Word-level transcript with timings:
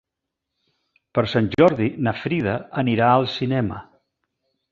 Per 1.17 1.23
Sant 1.33 1.49
Jordi 1.55 1.89
na 2.07 2.15
Frida 2.23 2.57
anirà 2.85 3.13
al 3.19 3.31
cinema. 3.37 3.81